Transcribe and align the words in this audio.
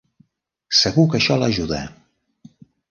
Segur 0.79 1.05
que 1.11 1.21
això 1.21 1.39
l'ajuda! 1.43 1.85